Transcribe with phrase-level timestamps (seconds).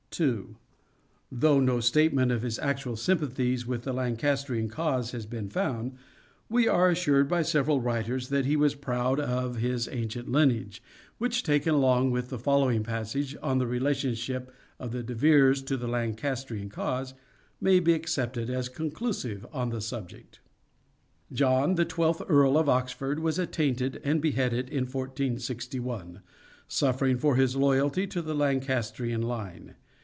[0.19, 0.43] Lancastrian
[1.31, 1.39] 2.
[1.39, 5.93] Though no statement of his actual sympathies with the Lancastrian cause has been found,
[6.49, 10.83] we are assured by several writers that he was proud of his ancient lineage,
[11.17, 15.77] which, taken along with the following passage on the relationship of the De Veres to
[15.77, 17.13] the Lancastrian cause,
[17.61, 20.41] may be accepted as conclusive on the subject:—"
[21.31, 26.21] John the I2th Earl (of Oxford) was attainted and beheaded in 1461,
[26.67, 29.75] suffering for his loyalty to the Lancastrian line.